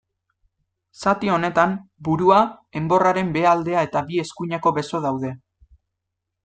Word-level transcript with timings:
Zati 1.01 1.29
honetan, 1.33 1.75
burua, 2.07 2.39
enborraren 2.81 3.31
behealdea 3.39 3.85
eta 3.91 4.05
bi 4.09 4.23
eskuineko 4.27 4.77
beso 4.81 5.05
daude. 5.09 5.35